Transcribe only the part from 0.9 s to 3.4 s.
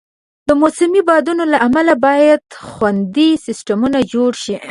بادونو له امله باید خنډي